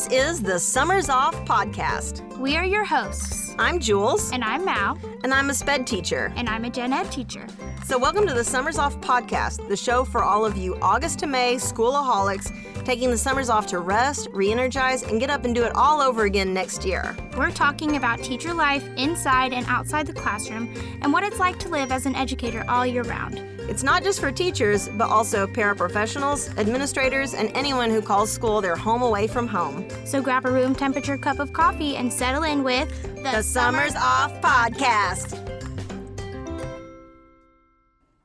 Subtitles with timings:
[0.00, 2.26] This is the Summers Off podcast.
[2.38, 6.32] We are your hosts, I'm Jules, and I'm Mal, and I'm a SPED teacher.
[6.36, 7.46] and I'm a gen ed teacher.
[7.84, 11.26] So, welcome to the Summers Off podcast, the show for all of you August to
[11.26, 12.52] May schoolaholics
[12.84, 16.00] taking the summers off to rest, re energize, and get up and do it all
[16.00, 17.16] over again next year.
[17.36, 20.72] We're talking about teacher life inside and outside the classroom
[21.02, 23.38] and what it's like to live as an educator all year round.
[23.68, 28.74] It's not just for teachers, but also paraprofessionals, administrators, and anyone who calls school their
[28.74, 29.86] home away from home.
[30.04, 32.90] So grab a room temperature cup of coffee and settle in with
[33.22, 35.36] The Summers Off podcast.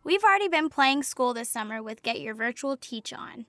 [0.03, 3.47] We've already been playing school this summer with Get Your Virtual Teach On.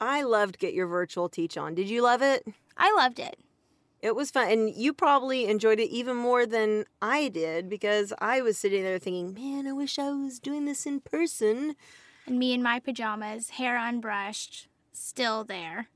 [0.00, 1.74] I loved Get Your Virtual Teach On.
[1.74, 2.46] Did you love it?
[2.78, 3.36] I loved it.
[4.00, 8.40] It was fun, and you probably enjoyed it even more than I did because I
[8.40, 11.76] was sitting there thinking, man, I wish I was doing this in person.
[12.26, 15.88] And me in my pajamas, hair unbrushed, still there.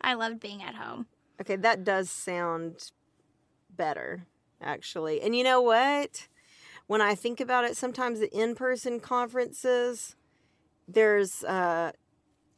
[0.00, 1.06] I loved being at home.
[1.40, 2.90] Okay, that does sound
[3.76, 4.26] better,
[4.60, 5.20] actually.
[5.20, 6.28] And you know what?
[6.86, 10.16] When I think about it, sometimes the in-person conferences,
[10.88, 11.92] there's uh,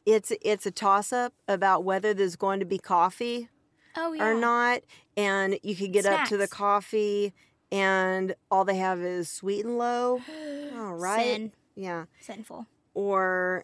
[0.05, 3.49] it's it's a toss-up about whether there's going to be coffee
[3.95, 4.25] Oh, yeah.
[4.27, 4.81] or not,
[5.15, 7.33] and you could get up to the coffee,
[7.71, 10.19] and all they have is sweet and low.
[10.75, 11.51] All right, Sin.
[11.75, 12.65] yeah, Sinful.
[12.93, 13.63] or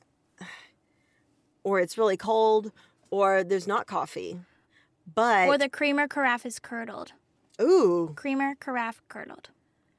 [1.63, 2.71] or it's really cold,
[3.09, 4.39] or there's not coffee.
[5.13, 7.11] But Or the creamer carafe is curdled.
[7.61, 9.49] Ooh, Creamer carafe curdled.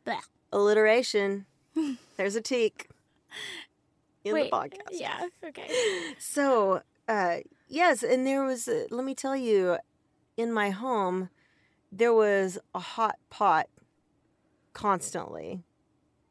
[0.06, 0.22] Blech.
[0.52, 1.46] alliteration.
[2.16, 2.88] There's a teak
[4.24, 4.90] in Wait, the podcast.
[4.92, 5.68] Yeah, okay.
[6.18, 7.36] So, uh,
[7.68, 9.78] yes, and there was, uh, let me tell you,
[10.36, 11.30] in my home,
[11.90, 13.68] there was a hot pot
[14.72, 15.62] constantly.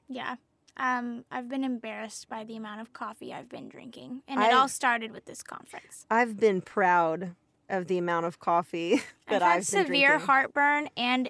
[0.07, 0.35] Yeah.
[0.77, 4.23] Um, I've been embarrassed by the amount of coffee I've been drinking.
[4.27, 6.05] And it I've- all started with this conference.
[6.09, 7.35] I've been proud
[7.71, 10.27] of the amount of coffee that I've had I've, severe drinking.
[10.27, 11.29] heartburn and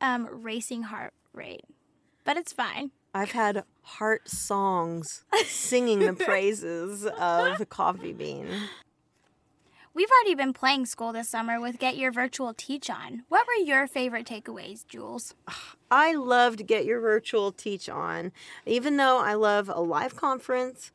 [0.00, 1.64] um, racing heart rate.
[2.24, 2.90] But it's fine.
[3.14, 8.48] I've had heart songs singing the praises of the coffee bean.
[9.94, 13.24] We've already been playing school this summer with Get Your Virtual Teach On.
[13.28, 15.34] What were your favorite takeaways, Jules?
[15.90, 18.32] I loved get your virtual teach on.
[18.64, 20.92] Even though I love a live conference,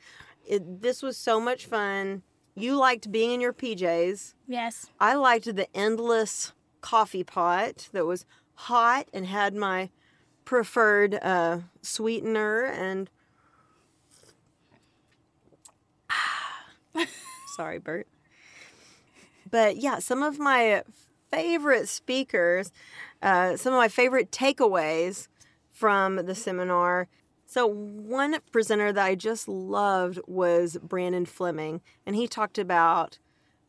[0.47, 2.23] it, this was so much fun.
[2.57, 4.33] You liked being in your PJs.
[4.47, 4.87] Yes.
[4.99, 8.25] I liked the endless coffee pot that was
[8.55, 9.91] hot and had my
[10.43, 13.11] preferred uh, sweetener and.
[17.55, 18.07] Sorry, Bert.
[19.49, 20.81] But yeah, some of my
[21.31, 22.71] favorite speakers,
[23.21, 25.27] uh, some of my favorite takeaways
[25.71, 27.07] from the seminar.
[27.49, 33.19] So, one presenter that I just loved was Brandon Fleming, and he talked about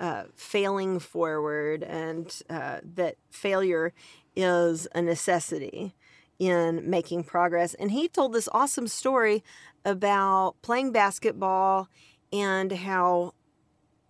[0.01, 3.93] uh, failing forward and uh, that failure
[4.35, 5.95] is a necessity
[6.41, 7.75] in making progress.
[7.75, 9.45] And he told this awesome story
[9.85, 11.89] about playing basketball
[12.33, 13.35] and how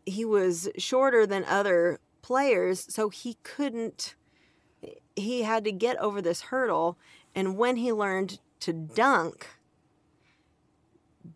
[0.06, 4.14] he was shorter than other players, so he couldn't,
[5.14, 6.96] he had to get over this hurdle.
[7.34, 9.46] And when he learned to dunk,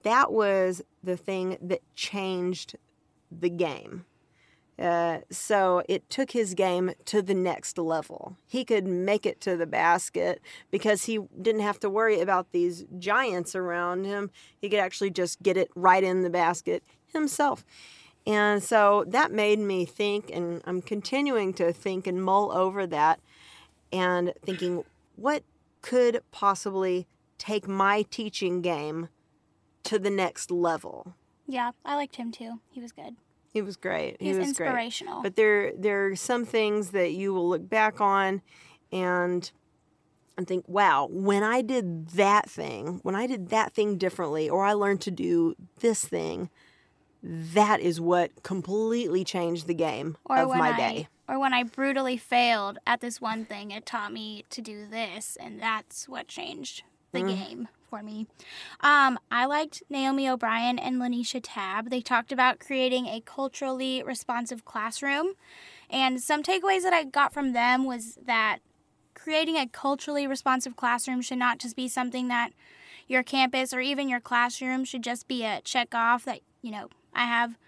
[0.03, 2.76] that was the thing that changed
[3.30, 4.04] the game.
[4.78, 8.36] Uh, so it took his game to the next level.
[8.48, 12.84] He could make it to the basket because he didn't have to worry about these
[12.98, 14.31] giants around him.
[14.60, 16.82] He could actually just get it right in the basket
[17.12, 17.64] himself.
[18.26, 23.20] And so that made me think, and I'm continuing to think and mull over that
[23.92, 24.84] and thinking,
[25.16, 25.42] what
[25.82, 27.06] could possibly
[27.38, 29.08] take my teaching game
[29.84, 31.15] to the next level?
[31.47, 32.60] Yeah, I liked him too.
[32.70, 33.16] He was good.
[33.53, 34.16] He was great.
[34.19, 34.66] He's he was great.
[34.66, 35.22] inspirational.
[35.22, 38.43] But there there are some things that you will look back on
[38.91, 39.50] and
[40.37, 44.64] and think, wow, when I did that thing, when I did that thing differently, or
[44.64, 46.49] I learned to do this thing,
[47.23, 51.08] that is what completely changed the game or of my I, day.
[51.29, 55.37] Or when I brutally failed at this one thing, it taught me to do this,
[55.38, 56.82] and that's what changed
[57.12, 57.29] the Mm.
[57.29, 58.26] game for me.
[58.81, 61.91] Um, I liked Naomi O'Brien and LaNesha Tabb.
[61.91, 65.35] They talked about creating a culturally responsive classroom,
[65.91, 68.59] and some takeaways that I got from them was that
[69.14, 72.53] creating a culturally responsive classroom should not just be something that
[73.06, 76.88] your campus or even your classroom should just be a check off that you know
[77.15, 77.58] I have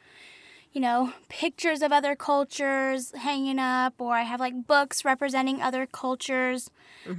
[0.73, 5.87] you know, pictures of other cultures hanging up, or I have like books representing other
[5.87, 6.69] cultures.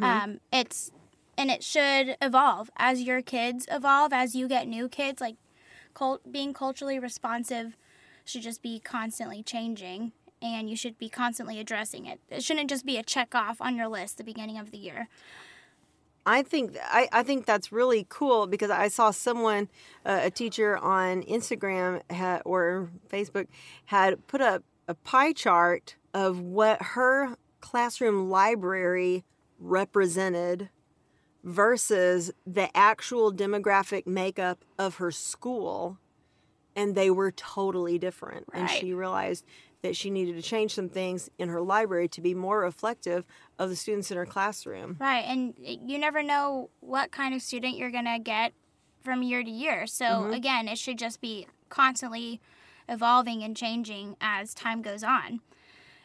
[0.04, 0.92] Um, it's
[1.38, 5.22] and it should evolve as your kids evolve, as you get new kids.
[5.22, 5.36] Like,
[5.94, 7.78] cult, being culturally responsive
[8.24, 10.12] should just be constantly changing
[10.42, 12.20] and you should be constantly addressing it.
[12.30, 15.08] It shouldn't just be a check off on your list the beginning of the year.
[16.26, 19.70] I think I, I think that's really cool because I saw someone,
[20.06, 22.02] uh, a teacher on Instagram
[22.46, 23.48] or Facebook,
[23.86, 29.24] had put up a pie chart of what her classroom library
[29.60, 30.70] represented
[31.46, 36.00] versus the actual demographic makeup of her school,
[36.76, 38.48] and they were totally different.
[38.52, 39.46] And she realized
[39.84, 43.24] that she needed to change some things in her library to be more reflective
[43.60, 44.98] of the students in her classroom.
[45.00, 48.54] Right, and you never know what kind of student you're going to get
[49.04, 49.86] from year to year.
[49.86, 50.34] So, mm-hmm.
[50.34, 52.42] again, it should just be constantly
[52.90, 55.42] evolving and changing as time goes on.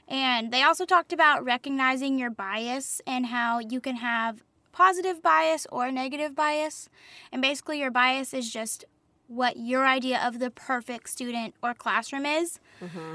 [0.07, 4.43] And they also talked about recognizing your bias and how you can have
[4.81, 6.89] positive bias or negative bias.
[7.31, 8.87] And basically, your bias is just
[9.27, 12.59] what your idea of the perfect student or classroom is.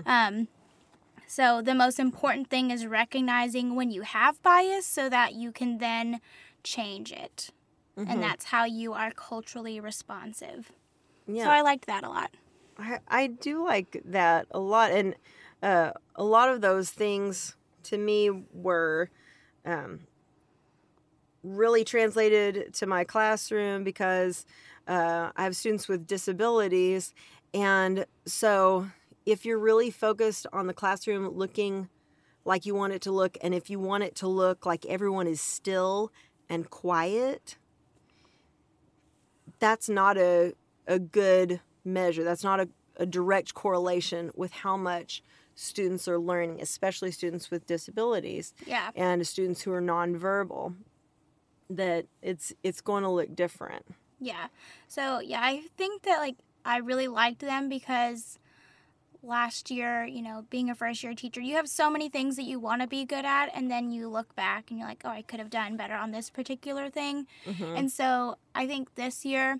[0.06, 0.48] Um,
[1.26, 5.80] so, the most important thing is recognizing when you have bias so that you can
[5.80, 6.22] then
[6.64, 7.50] change it.
[7.98, 10.72] And that's how you are culturally responsive.
[11.28, 11.46] Yeah.
[11.46, 12.32] So, I liked that a lot.
[12.78, 15.16] I, I do like that a lot, and
[15.64, 19.10] uh, a lot of those things to me were
[19.66, 20.02] um,
[21.46, 24.46] really translated to my classroom because
[24.88, 27.14] uh, I have students with disabilities,
[27.54, 28.88] and so
[29.26, 31.90] if you're really focused on the classroom looking
[32.44, 35.28] like you want it to look, and if you want it to look like everyone
[35.28, 36.12] is still
[36.50, 37.58] and quiet,
[39.60, 40.54] that's not a
[40.88, 42.24] a good measure.
[42.24, 45.24] That's not a, a direct correlation with how much
[45.56, 48.92] students are learning, especially students with disabilities Yeah.
[48.96, 50.76] and students who are nonverbal.
[51.70, 53.86] That it's it's going to look different.
[54.20, 54.48] Yeah.
[54.88, 58.40] So, yeah, I think that, like, I really liked them because
[59.22, 62.44] last year, you know, being a first year teacher, you have so many things that
[62.44, 65.10] you want to be good at, and then you look back and you're like, oh,
[65.10, 67.28] I could have done better on this particular thing.
[67.46, 67.76] Mm-hmm.
[67.76, 69.60] And so I think this year,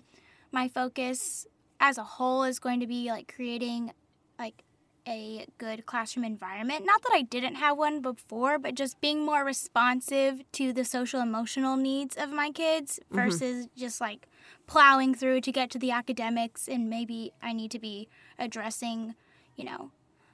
[0.52, 1.46] my focus
[1.80, 3.92] as a whole is going to be like creating
[4.38, 4.62] like
[5.06, 6.84] a good classroom environment.
[6.84, 11.20] Not that I didn't have one before, but just being more responsive to the social
[11.20, 14.26] emotional needs of my kids versus just like
[14.66, 18.08] plowing through to get to the academics and maybe I need to be
[18.38, 19.14] addressing,
[19.54, 19.90] you know,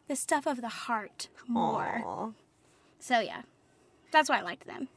[0.08, 2.02] the stuff of the heart more.
[2.04, 2.30] Aw.
[2.98, 3.42] So yeah.
[4.12, 4.88] That's why I liked them.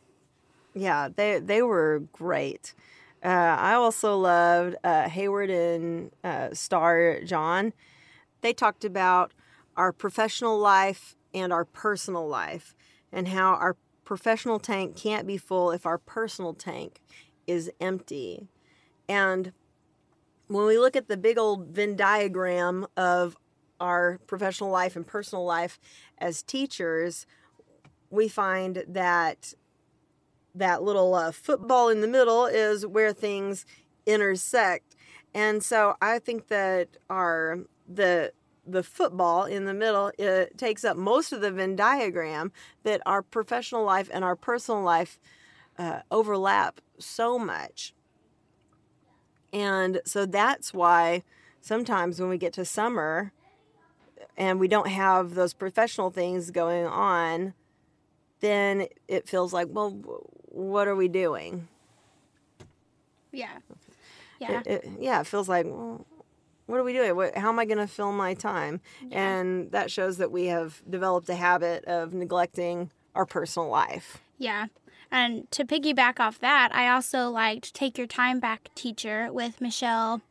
[0.73, 2.75] Yeah, they they were great.
[3.23, 7.73] Uh, I also loved uh, Hayward and uh, Star Jean.
[8.41, 9.31] They talked about
[9.77, 12.75] our professional life and our personal life,
[13.11, 17.01] and how our professional tank can't be full if our personal tank
[17.47, 18.47] is empty.
[19.09, 19.51] And
[20.47, 23.35] when we look at the big old Venn diagram of
[23.79, 25.79] our professional life and personal life
[26.17, 27.25] as teachers,
[28.09, 29.53] we find that
[30.53, 33.65] that little uh, football in the middle is where things
[34.05, 34.95] intersect.
[35.33, 38.31] And so I think that our the
[38.65, 42.51] the football in the middle it takes up most of the Venn diagram
[42.83, 45.19] that our professional life and our personal life
[45.77, 47.93] uh, overlap so much.
[49.53, 51.23] And so that's why
[51.61, 53.31] sometimes when we get to summer
[54.37, 57.53] and we don't have those professional things going on,
[58.41, 59.91] then it feels like, well,
[60.45, 61.67] what are we doing?
[63.31, 63.57] Yeah.
[64.39, 64.61] Yeah.
[64.65, 66.05] It, it, yeah, it feels like, well,
[66.65, 67.15] what are we doing?
[67.15, 68.81] What, how am I going to fill my time?
[69.11, 74.19] And that shows that we have developed a habit of neglecting our personal life.
[74.37, 74.67] Yeah.
[75.11, 80.21] And to piggyback off that, I also liked Take Your Time Back Teacher with Michelle.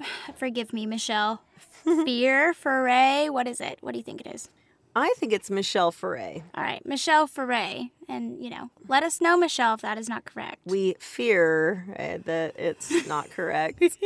[0.34, 1.42] Forgive me, Michelle.
[1.84, 3.28] Fear, Foray.
[3.28, 3.78] What is it?
[3.82, 4.48] What do you think it is?
[4.96, 6.42] I think it's Michelle Foray.
[6.54, 7.90] All right, Michelle Foray.
[8.08, 10.58] And, you know, let us know, Michelle, if that is not correct.
[10.64, 13.82] We fear uh, that it's not correct.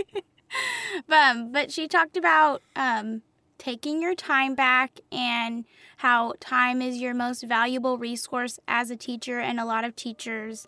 [1.10, 3.22] Um, but she talked about um,
[3.56, 5.64] taking your time back and
[5.98, 9.38] how time is your most valuable resource as a teacher.
[9.38, 10.66] And a lot of teachers,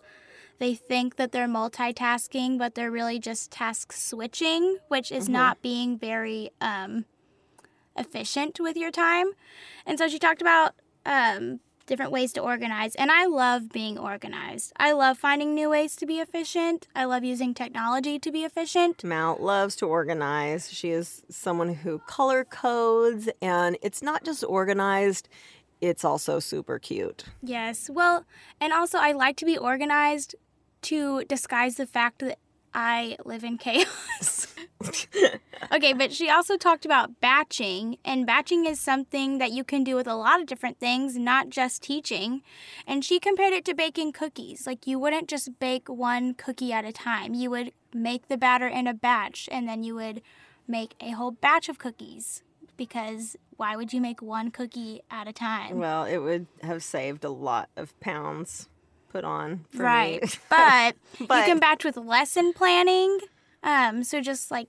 [0.58, 5.98] they think that they're multitasking, but they're really just task switching, which is not being
[5.98, 7.04] very um,
[7.96, 9.32] efficient with your time.
[9.86, 10.74] And so she talked about
[11.06, 11.60] um,
[11.90, 12.94] different ways to organize.
[12.94, 14.72] And I love being organized.
[14.76, 16.86] I love finding new ways to be efficient.
[16.94, 19.02] I love using technology to be efficient.
[19.02, 20.72] Mount loves to organize.
[20.72, 25.28] She is someone who color codes, and it's not just organized,
[25.80, 27.24] it's also super cute.
[27.42, 27.90] Yes.
[27.90, 28.24] Well,
[28.60, 30.36] and also I like to be organized
[30.82, 32.38] to disguise the fact that
[32.72, 34.46] I live in chaos.
[35.72, 39.94] Okay, but she also talked about batching, and batching is something that you can do
[39.96, 42.42] with a lot of different things, not just teaching.
[42.86, 44.66] And she compared it to baking cookies.
[44.66, 48.68] Like, you wouldn't just bake one cookie at a time, you would make the batter
[48.68, 50.22] in a batch, and then you would
[50.66, 52.42] make a whole batch of cookies.
[52.76, 55.78] Because why would you make one cookie at a time?
[55.78, 58.70] Well, it would have saved a lot of pounds
[59.10, 59.66] put on.
[59.70, 60.22] For right.
[60.22, 60.28] Me.
[60.48, 60.96] but,
[61.28, 63.18] But- you can batch with lesson planning.
[63.62, 64.68] Um, so just like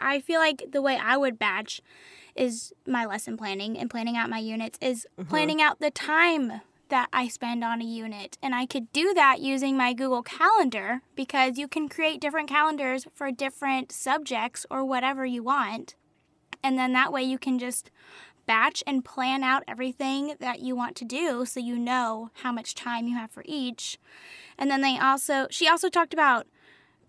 [0.00, 1.80] I feel like the way I would batch
[2.36, 7.08] is my lesson planning and planning out my units is planning out the time that
[7.12, 8.38] I spend on a unit.
[8.42, 13.06] And I could do that using my Google Calendar because you can create different calendars
[13.14, 15.96] for different subjects or whatever you want.
[16.62, 17.90] And then that way you can just
[18.46, 22.74] batch and plan out everything that you want to do so you know how much
[22.74, 23.98] time you have for each.
[24.56, 26.46] And then they also, she also talked about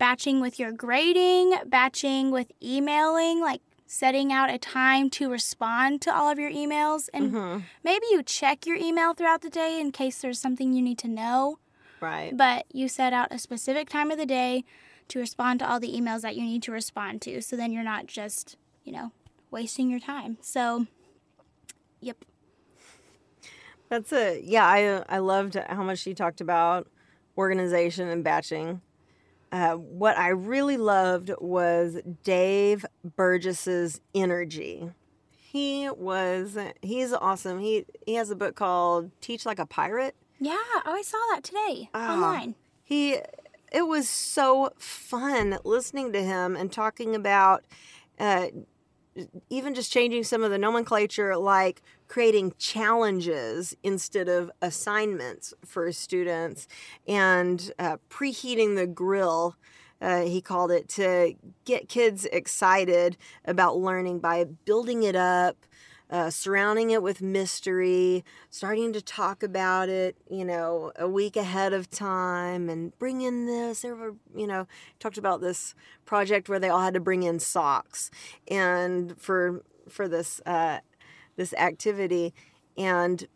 [0.00, 6.14] batching with your grading, batching with emailing, like setting out a time to respond to
[6.14, 7.10] all of your emails.
[7.12, 7.62] And Mhm.
[7.84, 11.08] maybe you check your email throughout the day in case there's something you need to
[11.08, 11.58] know,
[12.00, 12.34] Right.
[12.34, 14.64] but you set out a specific time of the day
[15.08, 17.42] to respond to all the emails that you need to respond to.
[17.42, 19.12] So then you're not just, you know,
[19.50, 20.38] wasting your time.
[20.40, 20.86] So,
[22.00, 22.24] yep.
[23.90, 24.44] That's it.
[24.44, 26.86] Yeah, I I loved how much she talked about
[27.36, 28.80] organization and batching.
[29.52, 34.90] Uh, what I really loved was Dave Burgess's energy.
[35.30, 37.58] He was he's awesome.
[37.58, 40.14] He he has a book called Teach Like a Pirate.
[40.38, 42.14] Yeah, oh, I saw that today Ah.
[42.14, 42.54] online.
[42.84, 43.18] He
[43.72, 47.64] it was so fun listening to him and talking about
[48.18, 48.46] uh,
[49.48, 56.66] even just changing some of the nomenclature like creating challenges instead of assignments for students
[57.06, 59.54] and uh, preheating the grill
[60.02, 65.66] uh, he called it to get kids excited about learning by building it up
[66.10, 71.72] uh, surrounding it with mystery, starting to talk about it, you know, a week ahead
[71.72, 73.82] of time and bring in this.
[73.82, 74.66] There were, you know,
[74.98, 75.72] talked about this
[76.04, 78.10] project where they all had to bring in socks
[78.48, 80.78] and for for this uh,
[81.40, 82.34] this activity
[82.76, 83.26] and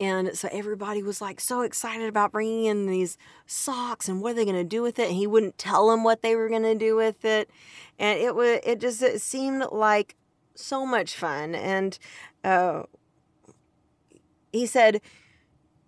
[0.00, 4.34] and so everybody was like so excited about bringing in these socks and what are
[4.34, 6.62] they going to do with it and he wouldn't tell them what they were going
[6.62, 7.50] to do with it
[7.98, 10.14] and it was it just it seemed like
[10.54, 11.98] so much fun and
[12.44, 12.82] uh,
[14.52, 15.00] he said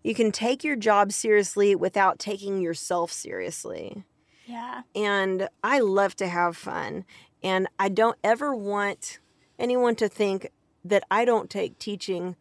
[0.02, 4.02] you can take your job seriously without taking yourself seriously
[4.46, 4.82] Yeah.
[4.94, 7.04] and I love to have fun.
[7.42, 9.18] And I don't ever want
[9.58, 10.50] anyone to think
[10.84, 12.36] that I don't take teaching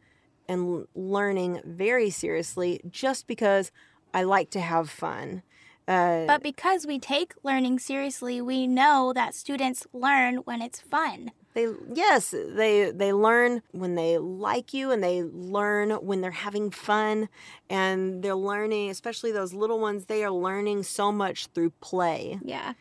[0.48, 3.72] and learning very seriously just because
[4.14, 5.44] I like to have fun.
[5.88, 11.32] Uh, But because we take learning seriously, we know that students learn when it's fun.
[11.56, 16.70] they yes, they they learn when they like you and they learn when they're having
[16.72, 17.28] fun
[17.70, 22.40] and they're learning, especially those little ones, they are learning so much through play.
[22.44, 22.74] Yeah.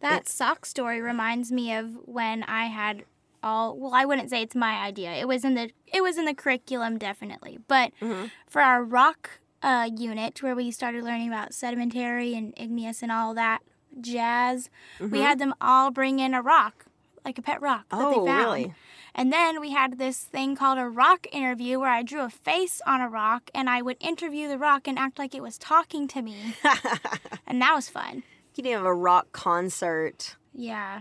[0.00, 3.04] That sock story reminds me of when I had
[3.46, 5.10] all well, I wouldn't say it's my idea.
[5.12, 7.58] It was in the it was in the curriculum definitely.
[7.68, 8.30] But Mhm.
[8.48, 9.20] for our rock
[9.62, 13.60] uh, unit where we started learning about sedimentary and igneous and all that
[14.00, 14.68] jazz,
[15.00, 15.22] we Mhm.
[15.22, 16.84] had them all bring in a rock,
[17.24, 18.44] like a pet rock that Oh, they found.
[18.44, 18.74] really?
[19.18, 22.82] And then we had this thing called a rock interview where I drew a face
[22.86, 26.06] on a rock and I would interview the rock and act like it was talking
[26.08, 26.54] to me.
[27.46, 28.22] and that was fun.
[28.54, 30.36] You can have a rock concert.
[30.54, 31.00] Yeah.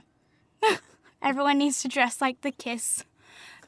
[1.25, 3.03] Everyone needs to dress like the kiss.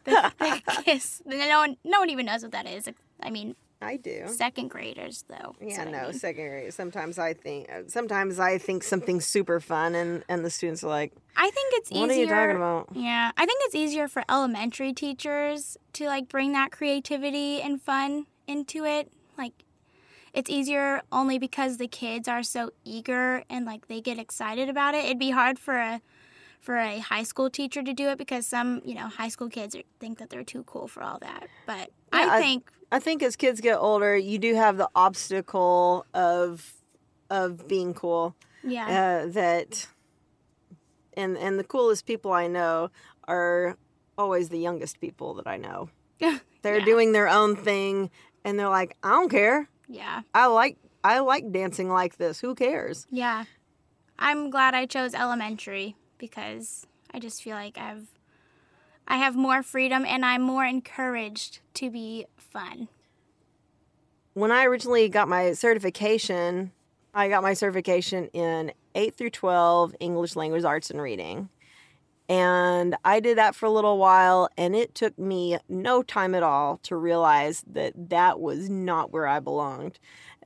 [0.03, 1.21] The, the kiss.
[1.25, 2.87] No one, no one even knows what that is.
[3.21, 4.25] I mean, I do.
[4.27, 5.55] second graders though.
[5.59, 6.13] Yeah, what I no, mean.
[6.13, 6.73] second grade.
[6.73, 11.13] Sometimes I think, sometimes I think something's super fun, and and the students are like,
[11.35, 12.15] I think it's "What easier.
[12.15, 16.53] are you talking about?" Yeah, I think it's easier for elementary teachers to like bring
[16.53, 19.11] that creativity and fun into it.
[19.37, 19.53] Like
[20.33, 24.93] it's easier only because the kids are so eager and like they get excited about
[24.95, 25.05] it.
[25.05, 26.01] It'd be hard for a
[26.59, 29.75] for a high school teacher to do it because some, you know, high school kids
[29.75, 31.47] are, think that they're too cool for all that.
[31.65, 34.89] But Yeah, I I- think I think as kids get older, you do have the
[34.95, 36.73] obstacle of
[37.29, 38.35] of being cool.
[38.63, 38.87] yeah.
[39.25, 39.87] Uh, that,
[41.15, 42.89] and and the coolest people I know
[43.27, 43.77] are
[44.17, 45.89] always the youngest people that I know.
[46.19, 46.39] Yeah.
[46.61, 46.85] They're Yeah.
[46.85, 48.09] doing their own thing,
[48.43, 49.69] and they're like, I don't care.
[49.87, 50.21] yeah.
[50.33, 52.39] I like I like dancing like this.
[52.41, 53.07] Who cares?
[53.11, 53.45] Yeah.
[54.19, 58.07] I'm glad I chose elementary because I just feel like I've
[59.07, 62.89] I have more freedom and I'm more encouraged to be fun.
[64.33, 66.71] when I originally got my certification,
[67.13, 71.49] I got my certification in 8 through 12 English language arts and reading.
[72.29, 76.43] And I did that for a little while, and it took me no time at
[76.43, 79.97] all to realize that that was not where I belonged.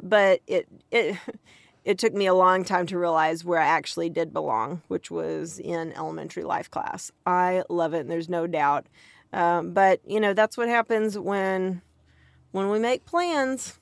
[0.01, 1.17] But it it
[1.83, 5.59] it took me a long time to realize where I actually did belong, which was
[5.59, 7.11] in elementary life class.
[7.25, 8.87] I love it, and there's no doubt.
[9.33, 11.81] Um, but you know that's what happens when
[12.51, 13.79] when we make plans.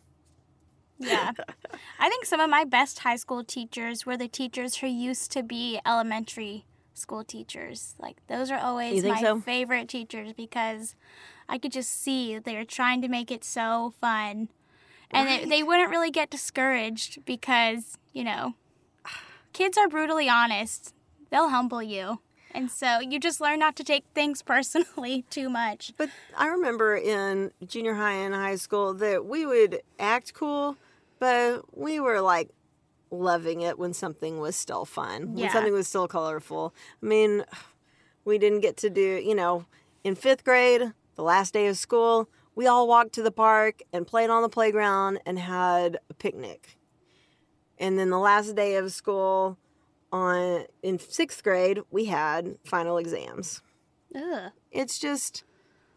[0.99, 1.31] Yeah.
[1.99, 5.43] I think some of my best high school teachers were the teachers who used to
[5.43, 7.95] be elementary school teachers.
[7.97, 9.39] Like those are always my so?
[9.39, 10.95] favorite teachers because
[11.47, 14.49] I could just see they were trying to make it so fun.
[15.11, 15.49] And they, Right.
[15.49, 18.53] they wouldn't really get discouraged because, you know,
[19.53, 20.93] kids are brutally honest.
[21.31, 22.19] They'll humble you.
[22.51, 25.93] And so you just learn not to take things personally too much.
[25.97, 30.77] But I remember in junior high and high school that we would act cool,
[31.19, 32.49] but we were like
[33.11, 35.43] loving it when something was still fun, Yeah.
[35.43, 36.73] when something was still colorful.
[37.01, 37.45] I mean,
[38.25, 39.65] we didn't get to do, you know,
[40.03, 44.05] in fifth grade, the last day of school, we all walked to the park and
[44.05, 46.77] played on the playground and had a picnic.
[47.77, 49.57] And then the last day of school,
[50.11, 53.61] on in sixth grade, we had final exams
[54.13, 54.51] Ugh.
[54.71, 55.43] it's just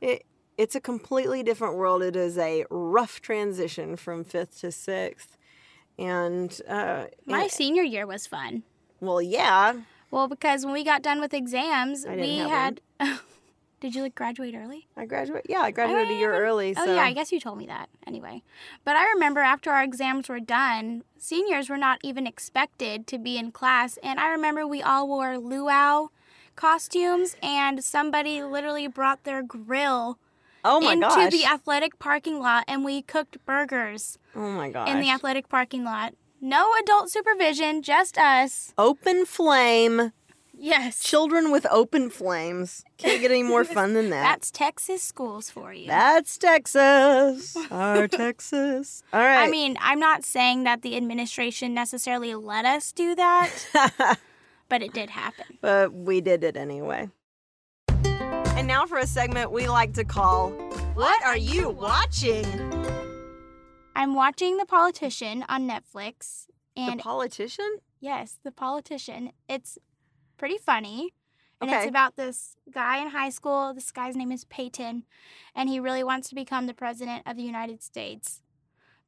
[0.00, 0.24] it
[0.56, 5.36] it's a completely different world it is a rough transition from fifth to sixth
[5.98, 8.62] and uh My and- senior year was fun.
[9.00, 9.80] well yeah
[10.12, 12.80] Well, because when we got done with exams, we had.
[13.82, 14.86] Did you like graduate early?
[14.96, 17.40] i oh, graduated yeah i graduated a year early Oh so yeah, I guess you
[17.40, 17.88] told me that.
[18.06, 18.44] Anyway,
[18.84, 23.36] but I remember after our exams were done, seniors were not even expected to be
[23.36, 26.10] in class, and I remember we all wore luau
[26.54, 30.16] costumes, and somebody literally brought their grill
[30.64, 34.90] oh my into gosh the athletic parking lot, and we cooked burgers oh my gosh
[34.90, 36.14] in the athletic parking lot.
[36.40, 38.74] No adult supervision, just us.
[38.78, 40.12] open flame
[40.64, 41.02] Yes.
[41.02, 45.72] children with open flames can't get any more fun than that That's Texas schools for
[45.72, 45.88] you.
[45.88, 52.34] that's texas our texas all right I mean, I'm not saying that the administration necessarily
[52.36, 53.50] let us do that,
[54.68, 55.46] but it did happen.
[55.60, 57.10] but we did it anyway.
[58.54, 60.50] And now for a segment we like to call
[60.94, 62.46] What Are You Watching?
[63.96, 66.46] I'm watching The Politician on Netflix,
[66.76, 67.78] And The politician?
[68.00, 69.32] yes, The Politician.
[69.48, 69.76] It's
[70.42, 71.14] pretty funny.
[71.60, 73.72] And it's about this guy in high school.
[73.72, 75.04] This guy's name is Peyton,
[75.54, 78.42] and he really wants to become the president of the United States.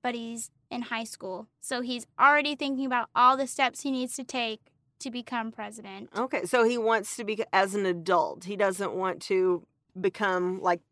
[0.00, 1.48] But he's in high school.
[1.60, 4.60] So he's already thinking about all the steps he needs to take
[5.00, 6.10] to become president.
[6.16, 8.44] Okay, so he wants to be as an adult.
[8.44, 9.66] He doesn't want to
[10.00, 10.82] become like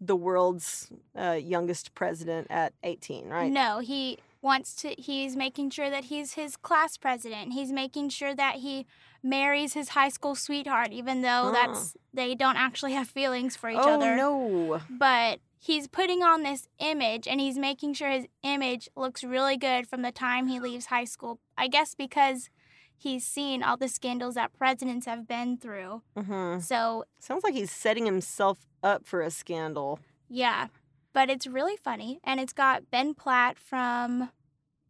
[0.00, 3.52] the world's uh, youngest president at 18, right?
[3.52, 7.52] No, he wants to he's making sure that he's his class president.
[7.52, 8.86] He's making sure that he
[9.24, 13.78] marries his high school sweetheart even though that's they don't actually have feelings for each
[13.80, 14.14] oh, other.
[14.16, 14.80] no.
[14.90, 19.88] But he's putting on this image and he's making sure his image looks really good
[19.88, 21.40] from the time he leaves high school.
[21.56, 22.50] I guess because
[22.94, 26.02] he's seen all the scandals that presidents have been through.
[26.16, 29.98] hmm So, Sounds like he's setting himself up for a scandal.
[30.28, 30.68] yeah.
[31.14, 34.30] But it's really funny and it's got Ben Platt from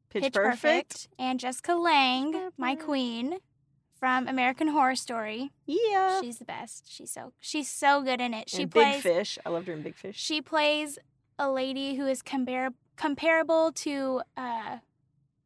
[0.09, 1.09] Pitch, Perfect?
[1.19, 3.39] and Jessica Lange, my queen
[4.05, 5.51] from American Horror Story.
[5.65, 6.21] Yeah.
[6.21, 6.85] She's the best.
[6.93, 8.51] She's so she's so good in it.
[8.51, 9.39] She and plays Big Fish.
[9.47, 10.21] I loved her in Big Fish.
[10.21, 10.99] she plays
[11.39, 14.77] a lady who is compar- comparable to uh,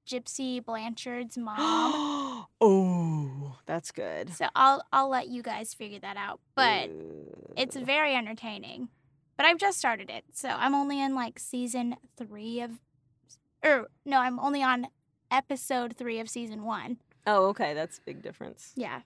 [0.09, 1.57] Gypsy Blanchard's mom.
[2.61, 4.35] oh, that's good.
[4.35, 6.40] so I'll I'll let you guys figure that out.
[6.57, 7.53] But Ooh.
[7.57, 8.88] it's very entertaining.
[9.37, 12.81] But I've just started it, so I'm only in like season three of,
[13.62, 14.88] or no, I'm only on
[15.31, 16.97] episode three of season one.
[17.31, 17.75] Oh, okay.
[17.75, 18.73] That's a big difference.
[18.75, 19.03] Yeah.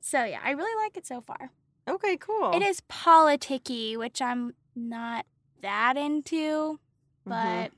[0.00, 1.50] So yeah, I really like it so far.
[1.88, 2.52] Okay, cool.
[2.54, 5.26] It is politicky, which I'm not
[5.62, 6.78] that into,
[7.26, 7.26] Mhm.
[7.26, 7.72] but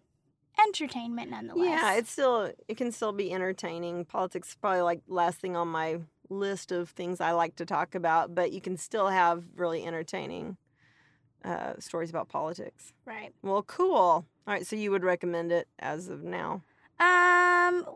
[0.58, 1.66] entertainment nonetheless.
[1.66, 4.04] Yeah, it's still it can still be entertaining.
[4.04, 6.00] Politics is probably like last thing on my
[6.30, 10.56] list of things I like to talk about, but you can still have really entertaining
[11.44, 12.92] uh, stories about politics.
[13.04, 13.32] right.
[13.42, 13.96] Well, cool.
[13.96, 16.62] All right, so you would recommend it as of now.
[16.98, 17.86] Um,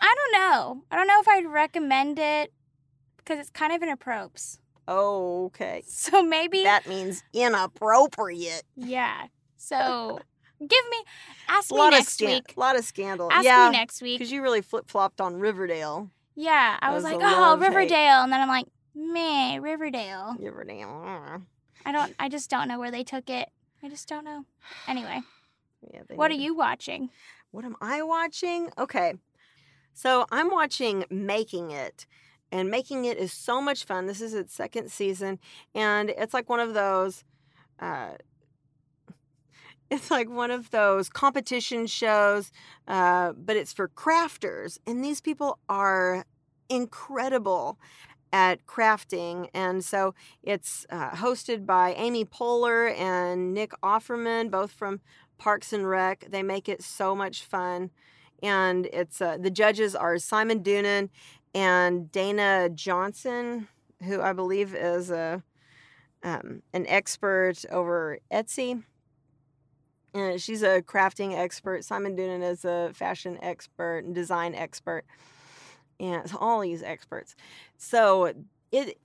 [0.00, 0.84] I don't know.
[0.90, 2.52] I don't know if I'd recommend it
[3.16, 4.58] because it's kind of inappropriate.
[4.86, 5.82] Oh, okay.
[5.86, 8.64] So maybe, That means inappropriate.
[8.76, 9.26] yeah.
[9.56, 10.20] So
[10.60, 10.96] give me,
[11.48, 12.54] ask me next scan- week.
[12.56, 13.32] A lot of scandal.
[13.32, 14.18] Ask yeah, me next week.
[14.18, 16.10] because you really flip flopped on Riverdale.
[16.36, 17.56] Yeah, I was was like, oh.
[17.56, 20.36] Riverdale, and then I'm like, meh, Riverdale.
[20.38, 21.02] Riverdale.
[21.06, 21.38] uh,
[21.86, 22.14] I don't.
[22.18, 23.48] I just don't know where they took it.
[23.82, 24.44] I just don't know.
[24.88, 25.20] Anyway,
[25.92, 26.00] Yeah.
[26.14, 27.10] what are you watching?
[27.52, 28.68] What am I watching?
[28.76, 29.14] Okay.
[29.94, 32.04] So I'm watching Making It,
[32.50, 34.06] and Making It is so much fun.
[34.06, 35.38] This is its second season,
[35.72, 37.22] and it's like one of those.
[37.78, 38.10] Uh,
[39.90, 42.50] it's like one of those competition shows,
[42.88, 46.26] uh, but it's for crafters, and these people are
[46.68, 47.78] incredible
[48.32, 49.48] at crafting.
[49.54, 55.00] And so it's uh, hosted by Amy Poehler and Nick Offerman, both from
[55.38, 56.26] Parks and Rec.
[56.28, 57.90] They make it so much fun.
[58.44, 61.08] And it's uh, the judges are Simon Doonan
[61.54, 63.68] and Dayna Johnson,
[64.02, 65.42] who I believe is a
[66.22, 68.82] um, an expert over Etsy.
[70.12, 71.84] And she's a crafting expert.
[71.84, 75.04] Simon Doonan is a fashion expert and design expert
[75.98, 77.34] and all these experts.
[77.78, 78.34] So
[78.70, 78.98] it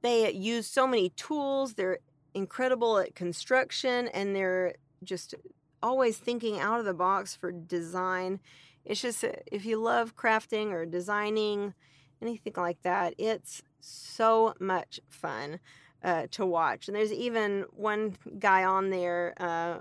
[0.00, 1.74] they use so many tools.
[1.74, 1.98] They're
[2.32, 5.34] incredible at construction, and they're just
[5.82, 8.40] always thinking out of the box for design.
[8.84, 11.74] It's just uh, if you love crafting or designing,
[12.20, 15.60] anything like that, it's so much fun
[16.02, 16.88] uh, to watch.
[16.88, 19.80] And there's even one guy on there uh,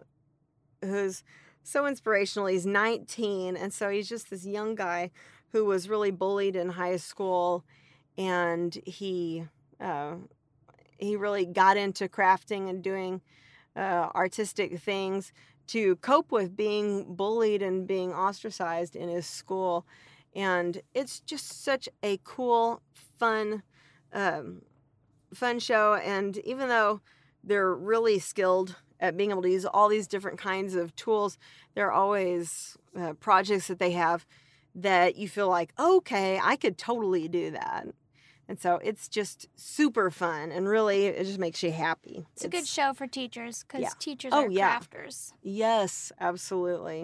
[0.81, 1.23] who's
[1.63, 2.47] so inspirational.
[2.47, 5.11] He's 19, and so he's just this young guy
[5.51, 7.63] who was really bullied in high school,
[8.17, 9.45] and he
[9.79, 10.15] uh,
[10.97, 13.21] he really got into crafting and doing
[13.75, 15.31] uh, artistic things
[15.69, 19.85] to cope with being bullied and being ostracized in his school.
[20.35, 22.81] And it's just such a cool,
[23.17, 23.63] fun,
[24.11, 24.63] um,
[25.33, 25.93] fun show.
[25.95, 27.01] And even though
[27.43, 31.37] they're really skilled at being able to use all these different kinds of tools,
[31.75, 34.25] there are always uh, projects that they have
[34.75, 37.87] that you feel like, okay, I could totally do that.
[38.49, 42.25] And so it's just super fun and really it just makes you happy.
[42.33, 43.91] It's, a good show for teachers because Yeah.
[43.99, 44.79] teachers Oh, are yeah.
[44.79, 45.33] crafters.
[45.43, 47.01] Yes, absolutely.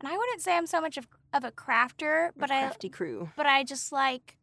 [0.00, 2.88] And I wouldn't say I'm so much of, of a crafter, but A I crafty
[2.88, 3.30] crew.
[3.36, 4.38] but I just like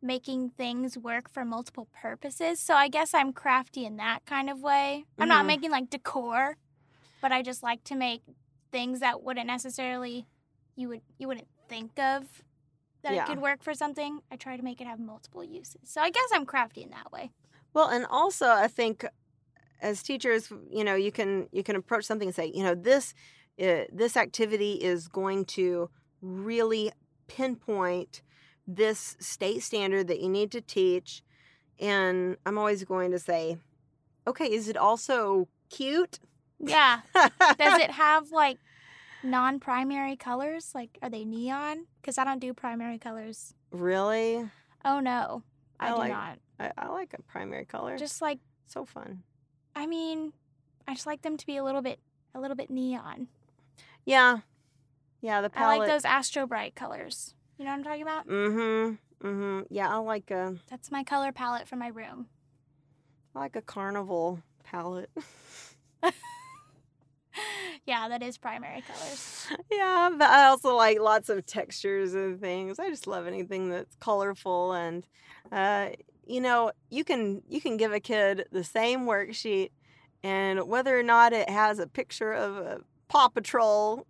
[0.00, 2.60] making things work for multiple purposes.
[2.60, 5.04] So I guess I'm crafty in that kind of way.
[5.18, 5.48] I'm not Mhm.
[5.48, 6.58] making like decor,
[7.20, 8.22] but I just like to make
[8.70, 10.28] things that wouldn't necessarily
[10.76, 12.44] you would you wouldn't think of
[13.06, 13.24] that Yeah.
[13.24, 14.20] it could work for something.
[14.30, 15.80] I try to make it have multiple uses.
[15.84, 17.30] So I guess I'm crafty in that way.
[17.72, 19.04] Well, and also I think
[19.80, 23.14] as teachers, you know, you can you can approach something and say, you know, this
[23.60, 25.88] uh, this activity is going to
[26.20, 26.90] really
[27.28, 28.22] pinpoint
[28.66, 31.22] this state standard that you need to teach,
[31.78, 33.58] and I'm always going to say,
[34.26, 36.18] okay, is it also cute?
[36.58, 37.00] Yeah.
[37.14, 38.58] Does it have like
[39.26, 40.72] non-primary colors?
[40.74, 41.86] Like are they neon?
[42.02, 43.54] Cuz I don't do primary colors.
[43.70, 44.48] really?
[44.84, 45.42] Oh no.
[45.78, 46.38] I, I do like- not.
[46.58, 47.98] I, I like a primary color.
[47.98, 49.22] Just like so fun.
[49.74, 50.32] I mean,
[50.88, 52.00] I just like them to be a little bit
[52.34, 53.28] a little bit neon.
[54.06, 54.38] Yeah,
[55.20, 55.40] yeah.
[55.42, 55.74] The palette.
[55.74, 57.34] I like those Astrobright colors.
[57.58, 58.26] You know what I'm talking about?
[58.26, 59.26] Mm-hmm.
[59.26, 59.60] Mm-hmm.
[59.70, 62.28] Yeah, I like a That's my color palette for my room.
[63.34, 65.10] I like a carnival palette.
[67.86, 69.46] yeah, that is primary colors.
[69.70, 72.78] yeah, but I also like lots of textures and things.
[72.78, 75.06] I just love anything that's colorful and
[75.52, 75.90] uh,
[76.26, 79.70] you know, you can you can give a kid the same worksheet
[80.22, 84.06] and whether or not it has a picture of a Paw Patrol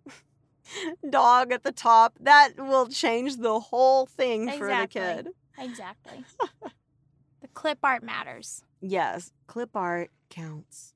[1.09, 5.01] dog at the top, that will change the whole thing for the Exactly.
[5.01, 5.27] kid.
[5.59, 6.23] Exactly.
[7.41, 8.63] the clip art matters.
[8.81, 10.93] Yes, clip art counts.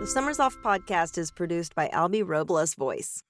[0.00, 3.22] The Summers Off podcast is produced by Albie Robles Voice.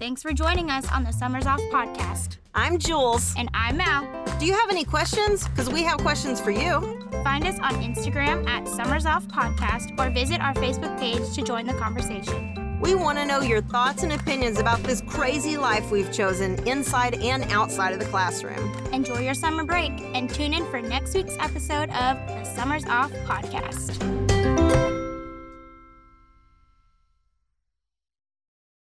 [0.00, 2.38] Thanks for joining us on the Summers Off podcast.
[2.56, 3.32] I'm Jules.
[3.38, 4.02] And I'm Mal.
[4.40, 5.46] Do you have any questions?
[5.46, 6.80] Because we have questions for you.
[7.22, 11.66] Find us on Instagram at Summers Off Podcast or visit our Facebook page to join
[11.66, 12.63] the conversation.
[12.84, 17.14] We want to know your thoughts and opinions about this crazy life we've chosen inside
[17.14, 18.70] and outside of the classroom.
[18.92, 23.10] Enjoy your summer break and tune in for next week's episode of the Summers Off
[23.24, 24.33] Podcast.